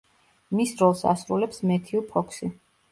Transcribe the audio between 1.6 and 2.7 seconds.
მეთიუ ფოქსი.